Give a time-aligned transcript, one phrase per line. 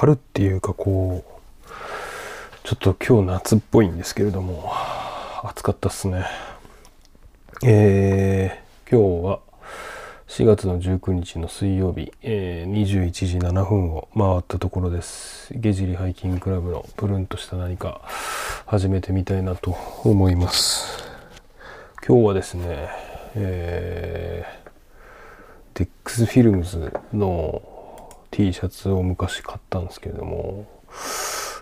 [0.00, 1.68] 春っていうかこう、
[2.62, 4.72] ちょっと今日夏っぽいんですけれども、
[5.42, 6.24] 暑かったっすね。
[7.64, 9.40] えー、今日は
[10.28, 15.52] 4月の19日の水曜日、えー、21時7分を回ったところです。
[15.52, 18.02] ゲジリハイキングクラブのプルンとした何か
[18.66, 21.10] 始めてみたいなと思います。
[22.06, 22.88] 今日はですね、
[23.34, 27.77] えー、 Dex Filmz の
[28.30, 30.66] T シャツを昔買ったんですけれども、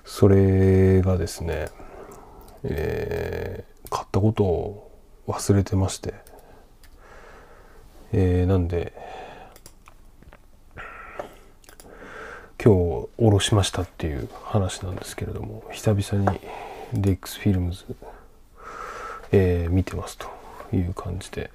[0.05, 1.69] それがですね、
[2.65, 4.91] えー、買ったことを
[5.27, 6.15] 忘れてまして、
[8.13, 8.93] えー、なんで
[12.63, 16.41] 今日おろしましたっていう話なんですけれども久々に
[16.95, 17.85] Dex Filmz、
[19.33, 20.27] えー、見てますと
[20.75, 21.51] いう感じで。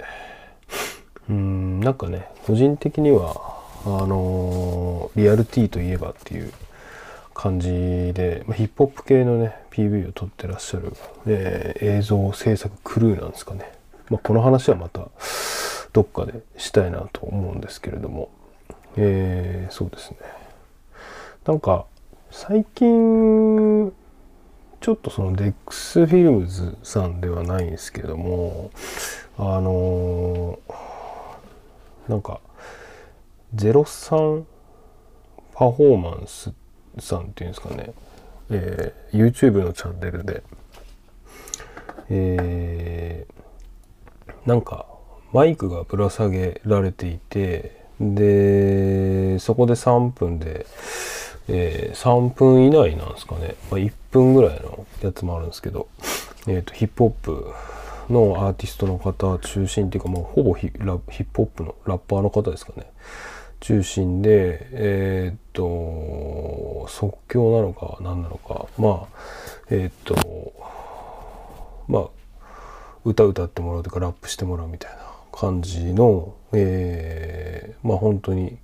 [1.29, 6.51] うんなんかね個人的にはあのー、リアルティといえばっていう
[7.34, 7.70] 感じ
[8.13, 10.93] で、まあ、ヒップホップ系のね PV を撮ってらっしゃる、
[11.26, 13.71] えー、映像制作クルーなんですかね、
[14.09, 15.07] まあ、この話はまた
[15.93, 18.29] どっかでしたいなと思うんですけれども、
[18.98, 20.18] えー、そうですね。
[21.46, 21.85] なんか
[22.29, 23.91] 最近
[24.79, 28.71] ちょっとその Dex Filmz さんではないんですけども
[29.37, 32.40] あのー、なんか
[33.55, 34.44] 03
[35.54, 36.54] パフォーマンス
[36.99, 37.93] さんっていうんですかね、
[38.49, 40.43] えー、YouTube のチャンネルで、
[42.10, 44.85] えー、なんか
[45.34, 50.65] マイクがぶら下げられていてでそこで3分で、
[51.48, 55.88] えー、3分以内なんですかね、まあ、1分ぐらいのやつもあるんですけど、
[56.48, 57.54] えーと、ヒップホップ
[58.10, 62.88] のアーティストの方中心っていうか、まあ、ほぼヒップホップのラッパーの方ですかね。
[63.62, 68.66] 中心でえー、っと即興なのか何なのか。
[68.78, 69.19] まあ
[69.69, 70.53] えー、っと
[71.88, 72.09] まあ
[73.06, 74.97] 歌歌ってもらうというかラップしてもらうみたいな
[75.31, 78.58] 感じの、えー、まあ本当に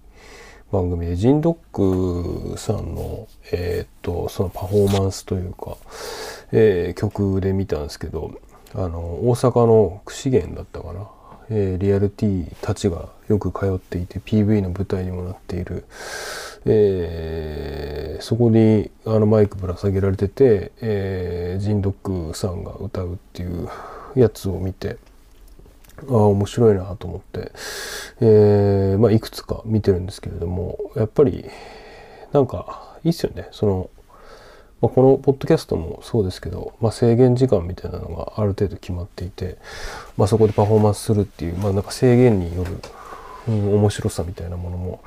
[0.72, 5.78] 番組でジンドックさんの、えー、っとそのパフォーマンスというか、
[6.52, 8.32] えー、曲で見たんですけど
[8.74, 11.08] あの大阪の串源だったかな。
[11.50, 15.86] えー、リアル T たちがよく通っていて PV の舞台にもなっている、
[16.66, 23.70] えー、そこにあのマイクぶら下げられてて、えー、ジンドックさんが歌うっていう
[24.16, 24.98] やつを見て
[26.10, 27.52] ああ面白いなと思って、
[28.22, 31.46] えーまあ、いくつか見てるんですけれどもやっぱり
[32.32, 33.48] なんかいいっすよね。
[33.52, 33.90] その
[34.82, 39.58] まあ、このポッドキャストもそうですけど、まあ、制限時間みたいなのがある程度決まっていて、
[40.18, 42.78] まあ、そこでパフォーマンスするっていう、まあ、なんか制限による、
[43.48, 45.02] うん、面白さみたいなものも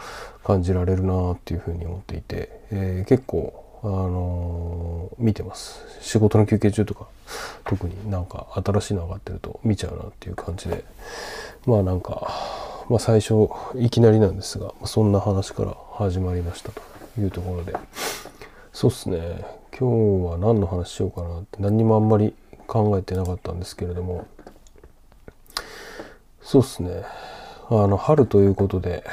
[0.44, 5.84] 感じられるなっていうふうに思っていて、えー、結構、あのー、見てます。
[6.00, 7.06] 仕事の休憩中とか
[7.64, 10.84] 特になんか新しいの上がってると見ちゃうなっていう感じで
[11.66, 12.28] まあなんか、
[12.88, 16.80] まあ、最初いきなりなんですがそんな話から始まりましたと
[17.18, 17.74] いうところで
[18.72, 19.88] そうっすね今
[20.20, 22.34] 日は何の話しようかなって何にもあんまり
[22.66, 24.26] 考えてなかったんですけれども。
[26.42, 27.02] そうっすね。
[27.70, 29.04] あの春ということで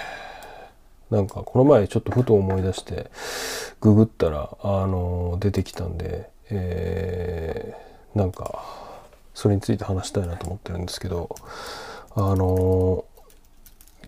[1.10, 3.10] なんかこの前ちょっとふと思い出して
[3.80, 8.62] ググったらあの出てきたんで、えー、なんか
[9.34, 11.34] それについて話したいなと思ってるんですけど
[12.14, 13.06] あの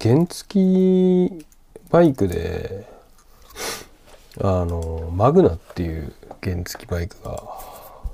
[0.02, 1.46] 原付
[1.90, 2.86] バイクで
[4.42, 6.12] あのマグナっていう
[6.42, 7.44] 原付バイクが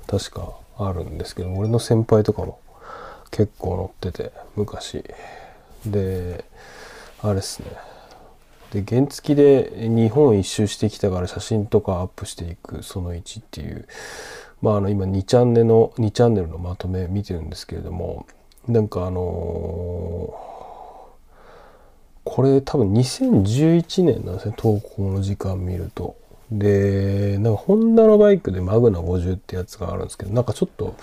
[0.06, 2.60] 確かあるんですけど俺の先輩とかも
[3.30, 5.04] 結構乗ってて昔。
[5.84, 6.44] で
[7.22, 7.68] あれっすね。
[8.72, 13.86] で原付で日本一周してきたから写真とかアップしていくその1っていう。
[14.62, 18.26] まああの今2チャンネルの2チャンネルのまとめ見てるんですけれども
[18.66, 19.22] なんかあのー、
[22.24, 26.16] これ多分2011年なんですね投稿の時間見ると。
[26.50, 30.94] で、なんかホンダのバイクでマグナ50ってやつがあるんですけど、なんかちょっと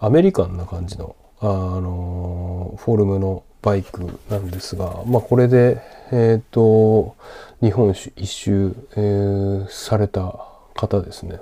[0.00, 7.16] アメリカンな感じの、あの、フォルムのバイクなんですが、まあこれで、えっ、ー、と、
[7.60, 10.34] 日本一周、えー、された
[10.74, 11.40] 方ですね。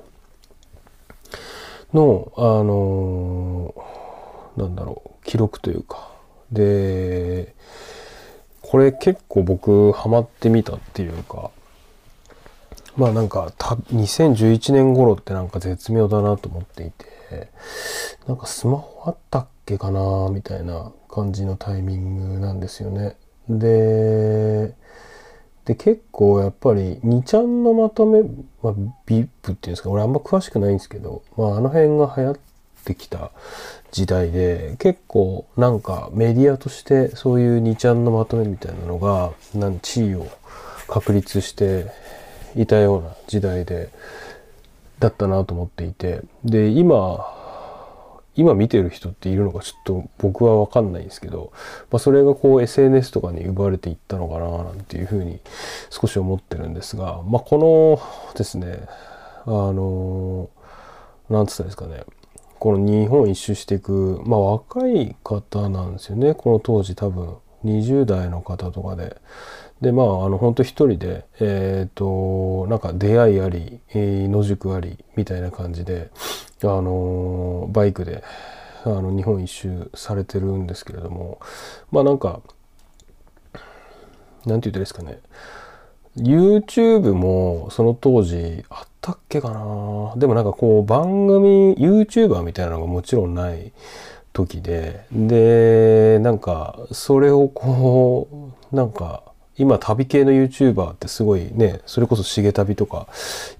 [1.94, 3.74] の、あの
[4.56, 6.10] なんだろう、記録というか。
[6.50, 7.54] で、
[8.62, 11.50] これ結構僕ハマってみたっていうか、
[12.96, 17.50] まあなんかた2011年頃ってなんか絶妙だなと思っていて
[18.26, 23.16] なんかスマホあったっけかなみたいな感じのタイミングなんですよね。
[23.48, 24.74] で
[25.66, 28.22] で結構やっぱり2ちゃんのまとめ、
[28.62, 28.72] まあ、
[29.06, 32.38] VIP っていうんですか俺あんま詳しくないんですけど、まあ、あの辺が流行っ
[32.84, 33.32] てきた
[33.90, 40.28] 時代で結構なんかメディアとしてそういう2ちゃんのまとめみたいなのがなん地位を
[40.86, 41.86] 確立して
[42.56, 43.90] いたような時代で
[44.98, 46.22] だったなと思っていて。
[46.44, 47.34] で今
[48.36, 51.52] 今見てる人っているのかちょっと僕は分かんないんですけど、
[51.90, 55.40] まあ、それがこう SNS とかに奪われていったのかななんていうふうに
[55.90, 57.98] 少し思ってるんですが、まあ、こ
[58.30, 58.80] のですね
[59.46, 60.50] あの
[61.30, 62.04] なんつったんですかね。
[62.58, 66.34] この日本一周していく、まあ、若い方なんですよね。
[66.34, 69.16] この当時多分20代の方とかで。
[69.80, 76.10] でまああの本当一人でえっ、ー、となんか出会いあり、えー、野宿ありみたいな感じで
[76.62, 78.22] あのバイクで
[78.84, 81.40] あの日本一周されてるんですけれども
[81.90, 82.40] まあなんか
[84.46, 85.18] なんて言ったらいいですかね。
[86.16, 90.14] YouTube もその当時あったっけかな。
[90.16, 93.72] でもなんかこう番組 YouTuber みたいなのがもちろんない
[94.32, 99.24] 時ででなんかそれをこうなんか
[99.58, 103.08] 今旅系の YouTuber ってすごいねそれこそ重旅とか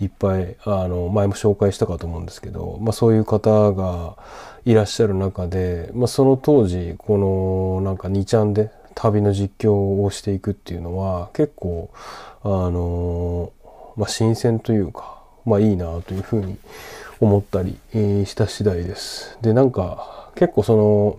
[0.00, 4.16] いっぱいあの前も紹介したかと思うんですけど、まあ、そういう方が
[4.64, 11.90] いらっしゃる中で、まあ、その当時このなんか2ちゃんで旅の実況をしていくっていうのは結構
[12.42, 13.52] あの、
[13.96, 16.58] まあ、新鮮というか、まあ、いいなというふうに
[17.20, 19.38] 思ったりした次第です。
[19.40, 21.18] でなんか結構その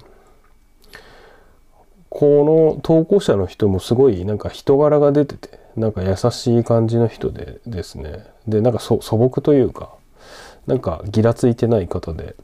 [2.17, 8.25] この投稿者の人もすごいなんか人柄が出ててなんか優しい感じの人でですね。
[8.47, 9.93] でなんか素朴というか
[10.65, 12.35] なんかギラついてない方で。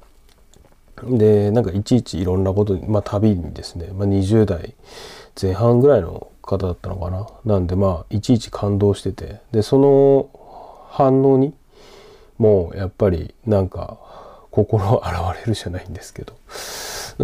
[1.01, 4.75] でなんかいちいちいろんなことにまあ旅にですね、まあ、20代
[5.41, 7.27] 前半ぐらいの方だったのかな。
[7.43, 9.41] なんでまあいちいち感動してて。
[9.51, 10.29] でその
[10.91, 11.51] 反応に
[12.37, 13.97] もうやっぱりなんか
[14.51, 16.33] 心洗われるじゃないんですけど。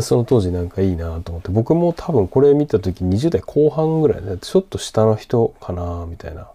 [0.01, 6.47] その当時なんかいいなと思って僕も多分これ見た時20代後半ぐらいでちょっと下の人かなみたいな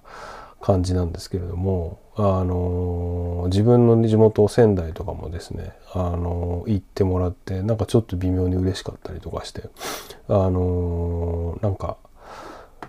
[0.61, 9.65] 感じなんですけれどもあの自分の地元仙台とかもですねあの行ってもらってなんかちょっと微妙に嬉しかったりとかして
[10.29, 11.97] あのなんか、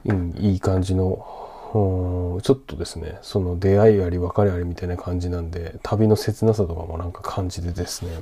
[0.06, 1.26] うん、いい感じの
[1.76, 8.22] ちょっとですねその出会いあり別れありみたいな感じなんで旅の切なさとかもなんか感じてですね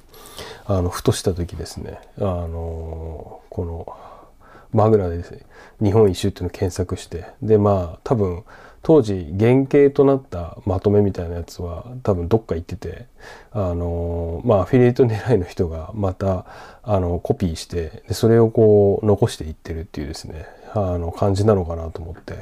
[0.65, 3.95] あのふとした時ですねあのこの
[4.71, 5.41] マグナでですね
[5.81, 8.44] 日本一周っていうのを検索してでまあ多分
[8.81, 13.05] 当時原型となったまとめみたいなやつは多分どっか行ってて
[13.51, 16.45] あのまあアフィリエイト狙いの人がまた
[16.81, 22.36] あのコピーしてでそれをこう残していってるっていうですねあの感じなのかなと思って。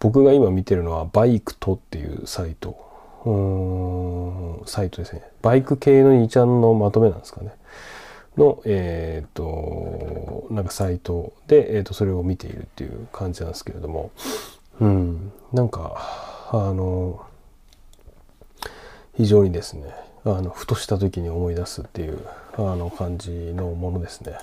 [0.00, 2.84] 僕が今見てるのはバイクとっていうサイト。
[3.24, 5.22] うんサイトですね。
[5.42, 7.52] バイク系の2ちゃんのまとめなんですかね。
[8.36, 14.10] の、えっ、ー、と、なんかサイトで、え、ー、と、それを見ているっていう感じなんですけれども、
[14.80, 17.24] うん、なんか、あの、
[19.16, 19.86] 非常にですね、
[20.24, 22.20] あの、ふとした時に思い出すっていう、
[22.56, 24.36] あの、感じのものですね。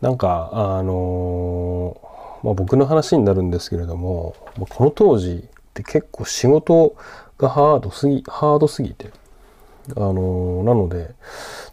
[0.00, 1.96] なんか、あの、
[2.44, 6.94] まあ、僕の話になるんですけれども、まこの当時って結構仕事
[7.38, 9.10] がハードすぎ、ハードすぎて、
[9.96, 11.14] あの、なので、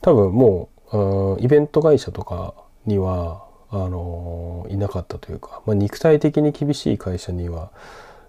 [0.02, 2.54] 多分もう、イベント会社とか
[2.86, 7.72] には、あのいなかったというか、まあ、肉体的に厳しい会社には、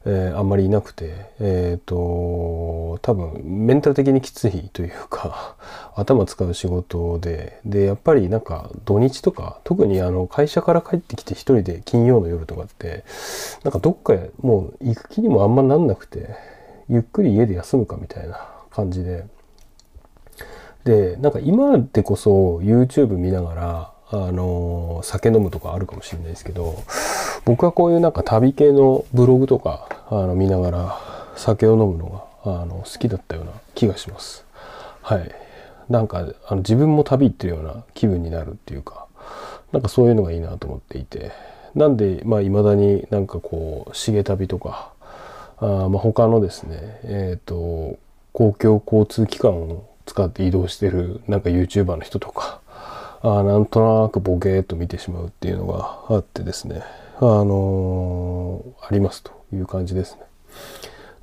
[0.05, 5.57] えー、あんまりいなくて、えっ、ー、と多分メンタル的にきついというか
[5.95, 13.05] 頭使う仕事ででやっぱりなんか土日とか特にあの会社から帰ってきて一人で金曜の夜とかって
[13.63, 16.35] なんかどっかもう行く気にもあんまなんなくて
[16.89, 18.41] ゆっくり家で休むかみたいな
[18.71, 19.25] 感じで。
[20.85, 26.83] でなんか今でこそ YouTube 見ながらあの酒飲むとかあるかもしれないですけど
[27.45, 30.99] 僕はこういうなんか旅系のブログとかあの見ながら
[31.37, 34.45] 酒を飲むのがあの好きだったような気がします。
[35.03, 35.43] はい。
[35.89, 39.07] なんかあの自分も旅行ってるような気分になるっていうか
[39.73, 41.33] なんかそういうのがいいなと思っていて
[41.75, 44.93] なんでまあ未だになんかこう重旅とか
[45.59, 47.99] あまあ他のですねえっ、ー、と
[48.33, 52.61] 公共交通機関を使って移動してるなんか YouTuber の人とか
[53.23, 56.83] あなんとなくボケーっと見てしまうっていうのがあってですね
[57.25, 60.23] あのー、ありますという感じですね。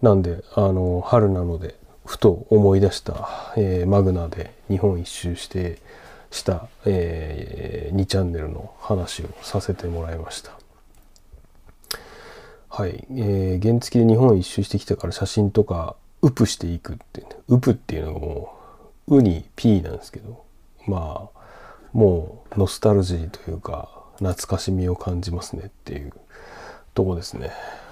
[0.02, 1.76] なんで、あのー、春なので
[2.06, 5.78] ふと思い出した、えー、マグナで日本一周して
[6.32, 10.58] した、えー、2チャンネルの話をさせてもらいました。
[12.70, 18.58] はい、えー原付で日本一周してきたから写真とかウプしていくって、ね、ウプっていうのがも
[19.08, 20.46] うウに P なんですけど
[20.88, 21.40] まあ
[21.92, 26.14] もうノスタルジーというか懐かしみを感じますねっていう
[26.94, 27.52] とこですね。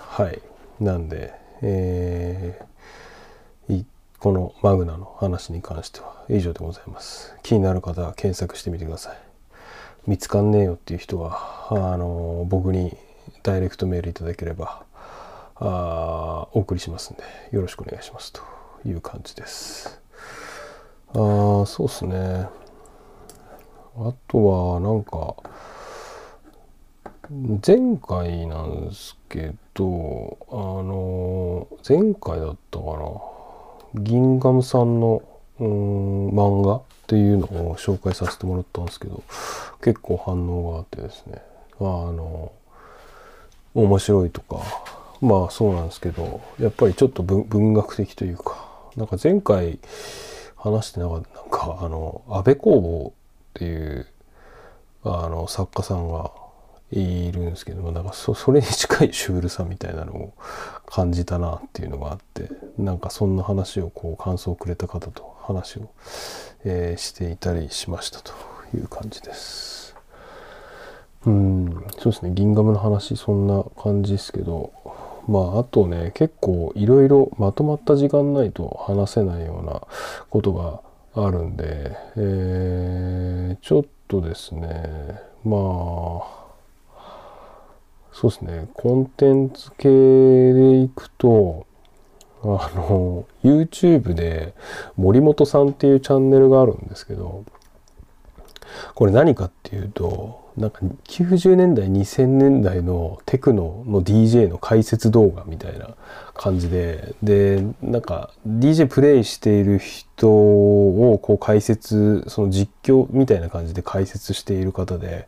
[0.10, 0.42] はい。
[0.80, 2.68] なんでえ
[4.20, 7.36] このマグナの話に関しては以上でございます。
[7.44, 9.18] 気になる方は検索してみてください。
[10.08, 12.98] 見つかんねえよっていう人はあの僕に
[13.44, 14.84] ダイレクトメールいただければ
[15.56, 18.42] あお送りしますんでよろしくお願いしますと
[18.86, 20.02] いう感じです。
[21.10, 22.48] あーそうですね。
[24.00, 25.36] あとはなんか
[27.30, 32.86] 前回なんですけどあの前回だったか
[33.96, 35.22] なギンガムさんの
[35.60, 39.24] うん漫画っていうのを紹介させてもらったんですけど
[39.84, 41.42] 結構反応があってですね。
[41.80, 42.52] まあの
[43.74, 44.62] 面白いとか
[45.22, 48.66] まあそうなんですけどやっぱりちょっと文文学的というか
[48.96, 49.80] なんか前回
[50.56, 53.14] 話してなかったなんかあの安倍工房っ
[53.54, 54.08] ていう
[55.04, 56.32] あの作家さんが
[56.92, 60.34] いるんですけどもなんかそそれに近いシュールさみたいなのを
[60.86, 65.90] 感じたなっていうのがあってなんかそんな話をこう感想をくれた方と話を、
[66.64, 68.34] えーしていたりしましたと
[68.76, 69.96] いう感じです。
[71.26, 74.72] うんそうですねギンガムの話そんな感じですけど
[75.28, 79.82] まああとね結構いろいろまとまった時間ないと話せないような
[80.30, 80.82] ことが
[81.26, 86.47] あるんで、えーちょっとですねまあ
[88.20, 88.68] そうですね。
[88.74, 91.68] コンテンツ系でいくと
[92.42, 94.56] あの YouTube で
[94.96, 97.46] 森本さんっていうチャンネルがあるんですけど
[98.96, 105.90] これ何かっていうとなんか90年代2000年代のテクノの DJ の解説動画みたいな
[106.34, 115.28] 感じででなんか DJ プレイしている人をこう解説その実況みたいな感じで解説している方で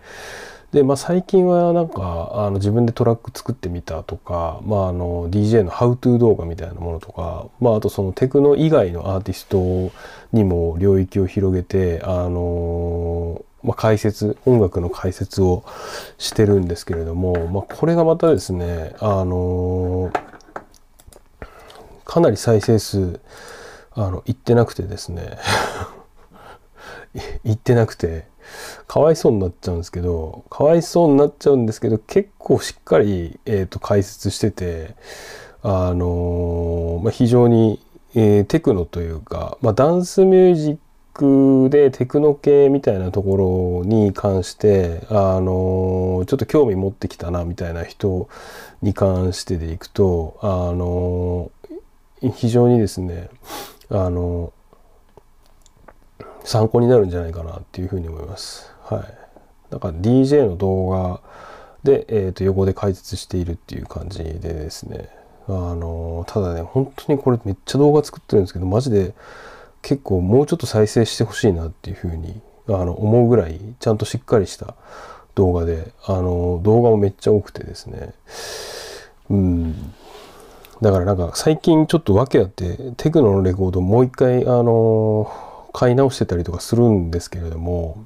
[0.72, 9.92] で、まあ、最近はなんかあの自分でトラック作ってみたとか、まあ、あの DJ のハウトゥー動画みたいなものとか、まあ、あとそのテクノ以外のアーティスト
[10.32, 15.66] にも領域を広げてあのまあ、解説音楽の解説を
[16.18, 20.14] してるんですけれども、まあ、これがまたですねあの
[22.06, 23.20] かなり再生数
[23.92, 25.38] あのいってなくてですね
[27.44, 28.28] いってなくて
[28.88, 34.96] かわいそうになっちゃうんですけどかわいそうになっちゃうんですけど結構しっかり、えー、と解説してて
[35.62, 37.82] あのまあ、非常に、
[38.16, 40.78] えーテクノというか、まあ、ダンスミュージッ
[41.14, 48.30] クでテクノ系みたいなところに関してあのちょっと興味持ってきたなみたいな人
[48.82, 51.52] に関してでいくとあの
[52.36, 53.30] 非常にですね
[53.90, 54.54] あの
[56.50, 58.74] 参考になるんじゃないかなっていうふうに思います。
[58.82, 59.04] はい。
[59.70, 61.22] だから DJ の動画
[61.84, 65.10] で、えー、と横で解説しているっていう感じでですね。
[65.48, 69.14] あのただね本当にこれめっちゃ動画作ってるんですけどマジで
[69.84, 74.74] 結構もうちょっと再生してほしいなっていうふうにあの思うぐらいちゃんとしっかりした
[75.36, 78.14] 動画であの動画もめっちゃ多くてですね。
[79.30, 79.94] うん。
[80.82, 85.32] だからなんか最近ちょっと訳あってテクノのレコードもう一回あの
[85.74, 88.04] 買い直してたりとかするんですけれども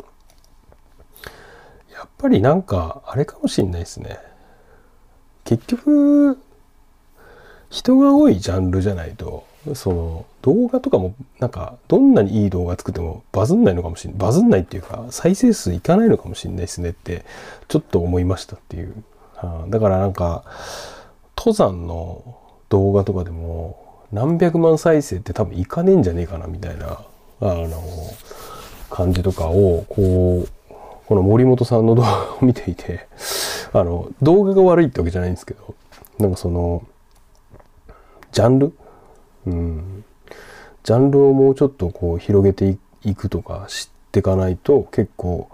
[1.93, 4.19] やっぱりなんかあれかもしんないですね。
[5.45, 6.37] 結局
[7.69, 17.25] 人が多いジャンルじゃないとその動画とかもなんかどんなにいい動画作ってもバズんないのかもしれないバズんないっていうか再生数いかないのかもしれないですねって
[17.67, 19.03] ちょっと思いましたっていう、
[19.35, 20.43] はあだからなんか
[21.37, 22.37] 登山の
[22.69, 26.99] 動画とかでも何百万再生って多分いかねえんじゃねえかなみたいな
[27.43, 27.83] あの
[28.89, 30.73] 感じとかをこう
[31.05, 33.07] この森本さんの動画を見ていて
[33.73, 35.75] あの動画が悪いってわけじゃないんですけど
[36.19, 36.83] なんかその
[38.31, 38.73] ジャンル？
[39.45, 40.05] うん。
[40.83, 45.49] ジャンルをもうちょっとこう広げていくとか知っていかないと結構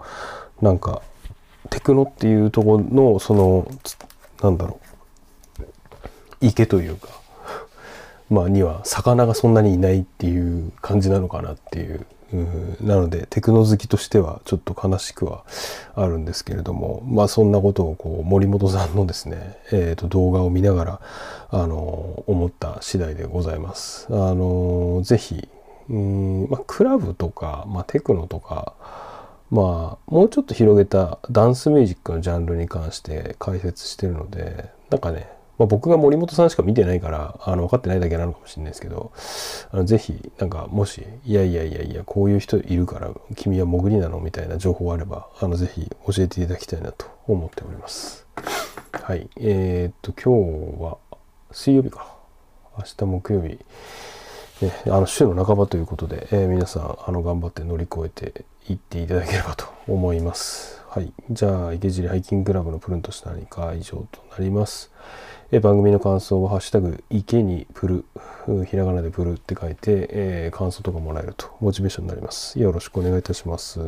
[0.62, 1.02] なんか
[1.68, 3.68] テクノっていうところのその
[4.42, 5.64] なんだろう。
[6.40, 7.19] 池というか
[8.30, 12.06] まあには魚がそんなにいないっていう感じなのかなっていう。
[12.32, 12.76] うん。
[12.80, 15.44] なのでテクノ好きとしてはちょっと悲しくは
[15.96, 17.02] あるんですけれども。
[17.04, 21.00] まあそんなことをこう森本さんのですね、 えー、と動画を見ながら
[21.50, 24.06] あの思った次第でございます。
[24.10, 25.48] あのぜひ
[25.88, 28.74] うん、まあ、クラブとか、まあ、テクノとか
[29.50, 35.28] まあもうちょっと広げたダンスミュージックのジャンルに関して解説してるのでなんかね
[35.60, 39.12] まあ、僕が森本さんしか見てないからあの分かってないだけなのかもしれないですけど
[39.70, 48.26] あのぜひなんかもしいやいやいやいやこういう人いるから君は潜りなのみたいな情報あればあのぜひ教えていただきたいなと思っております。
[48.90, 49.28] はい。
[49.36, 50.96] えー、っと今日は
[51.52, 52.16] 水曜日か。
[52.78, 53.58] 明日木曜日。
[54.64, 60.79] ね、あの週の半ばということで、えー、皆さんあの頑張って乗り越えていっていただければと思います。
[60.92, 61.12] はい。
[61.30, 64.90] じゃあ、池尻ハイキングクラブのプルンとした何か以上となります。
[65.52, 72.58] え番組の感想は、ハッシュタグ、池にプル、ひらがなでプルって書いて、えー、感想とかもらえるとモチベーションになります。
[72.58, 73.78] よろしくお願いいたします。